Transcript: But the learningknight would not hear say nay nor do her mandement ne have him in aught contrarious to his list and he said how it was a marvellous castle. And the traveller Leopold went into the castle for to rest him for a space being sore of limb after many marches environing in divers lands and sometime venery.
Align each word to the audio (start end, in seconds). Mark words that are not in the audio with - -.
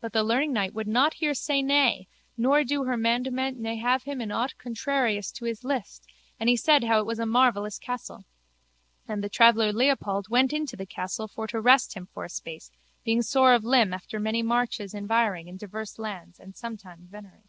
But 0.00 0.12
the 0.12 0.22
learningknight 0.22 0.72
would 0.74 0.86
not 0.86 1.14
hear 1.14 1.34
say 1.34 1.62
nay 1.62 2.06
nor 2.36 2.62
do 2.62 2.84
her 2.84 2.96
mandement 2.96 3.58
ne 3.58 3.74
have 3.78 4.04
him 4.04 4.20
in 4.20 4.30
aught 4.30 4.56
contrarious 4.56 5.32
to 5.32 5.46
his 5.46 5.64
list 5.64 6.06
and 6.38 6.48
he 6.48 6.54
said 6.56 6.84
how 6.84 7.00
it 7.00 7.06
was 7.06 7.18
a 7.18 7.26
marvellous 7.26 7.76
castle. 7.76 8.24
And 9.08 9.20
the 9.20 9.28
traveller 9.28 9.72
Leopold 9.72 10.28
went 10.28 10.52
into 10.52 10.76
the 10.76 10.86
castle 10.86 11.26
for 11.26 11.48
to 11.48 11.60
rest 11.60 11.94
him 11.94 12.06
for 12.14 12.24
a 12.24 12.28
space 12.30 12.70
being 13.04 13.20
sore 13.20 13.52
of 13.52 13.64
limb 13.64 13.92
after 13.92 14.20
many 14.20 14.44
marches 14.44 14.94
environing 14.94 15.48
in 15.48 15.56
divers 15.56 15.98
lands 15.98 16.38
and 16.38 16.54
sometime 16.56 17.08
venery. 17.10 17.32